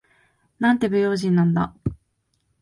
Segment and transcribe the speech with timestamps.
[0.57, 1.75] なんて不用心なんだ。